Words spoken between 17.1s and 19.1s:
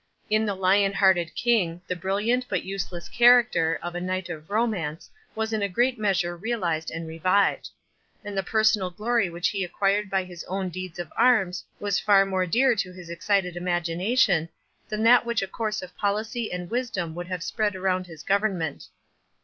would have spread around his government.